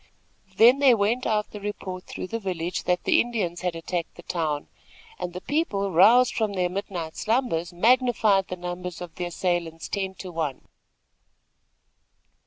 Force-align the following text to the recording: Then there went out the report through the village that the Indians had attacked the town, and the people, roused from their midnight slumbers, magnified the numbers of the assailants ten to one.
Then 0.55 0.79
there 0.79 0.97
went 0.97 1.27
out 1.27 1.51
the 1.51 1.59
report 1.61 2.05
through 2.05 2.25
the 2.25 2.39
village 2.39 2.85
that 2.85 3.03
the 3.03 3.21
Indians 3.21 3.61
had 3.61 3.75
attacked 3.75 4.15
the 4.15 4.23
town, 4.23 4.67
and 5.19 5.31
the 5.31 5.41
people, 5.41 5.91
roused 5.91 6.33
from 6.33 6.53
their 6.53 6.69
midnight 6.69 7.15
slumbers, 7.15 7.71
magnified 7.71 8.47
the 8.47 8.55
numbers 8.57 8.99
of 8.99 9.13
the 9.13 9.25
assailants 9.25 9.87
ten 9.87 10.15
to 10.15 10.31
one. 10.31 10.63